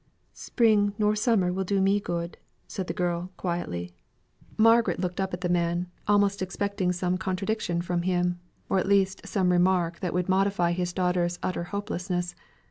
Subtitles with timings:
[0.33, 3.93] "Spring nor summer will do me good," said the girl quietly.
[4.57, 9.21] Margaret looked up at the man, almost expecting some contradiction from him, or at least
[9.27, 12.33] some remark that would modify his daughter's utter hopelessness.